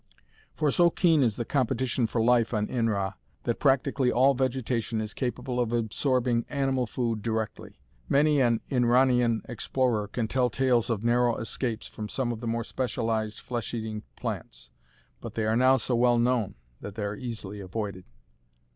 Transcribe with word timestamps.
For 0.55 0.71
so 0.71 0.89
keen 0.89 1.21
is 1.21 1.35
the 1.35 1.45
competition 1.45 2.07
for 2.07 2.23
life 2.23 2.55
on 2.55 2.65
Inra 2.69 3.13
that 3.43 3.59
practically 3.59 4.11
all 4.11 4.33
vegetation 4.33 4.99
is 4.99 5.13
capable 5.13 5.59
of 5.59 5.71
absorbing 5.71 6.43
animal 6.49 6.87
food 6.87 7.21
directly. 7.21 7.77
Many 8.09 8.41
an 8.41 8.61
Inranian 8.71 9.41
explorer 9.47 10.07
can 10.07 10.27
tell 10.27 10.49
tales 10.49 10.89
of 10.89 11.03
narrow 11.03 11.35
escapes 11.37 11.85
from 11.85 12.09
some 12.09 12.31
of 12.31 12.39
the 12.39 12.47
more 12.47 12.63
specialized 12.63 13.41
flesh 13.41 13.75
eating 13.75 14.01
plants; 14.15 14.71
but 15.19 15.35
they 15.35 15.45
are 15.45 15.55
now 15.55 15.75
so 15.77 15.95
well 15.95 16.17
known 16.17 16.55
that 16.79 16.95
they 16.95 17.03
are 17.03 17.15
easily 17.15 17.59
avoided. 17.59 18.05